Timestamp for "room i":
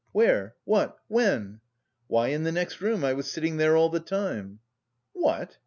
2.81-3.13